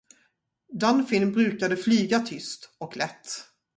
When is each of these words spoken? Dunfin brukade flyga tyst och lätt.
Dunfin 0.83 1.33
brukade 1.35 1.77
flyga 1.77 2.19
tyst 2.19 2.69
och 2.77 2.97
lätt. 2.97 3.27